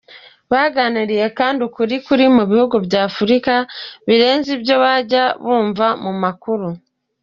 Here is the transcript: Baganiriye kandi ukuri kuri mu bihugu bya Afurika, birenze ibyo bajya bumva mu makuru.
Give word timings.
Baganiriye 0.51 1.25
kandi 1.37 1.59
ukuri 1.67 1.95
kuri 2.05 2.25
mu 2.35 2.43
bihugu 2.51 2.75
bya 2.85 3.01
Afurika, 3.09 3.53
birenze 4.07 4.49
ibyo 4.57 4.75
bajya 4.83 5.23
bumva 5.43 5.87
mu 6.03 6.13
makuru. 6.23 6.67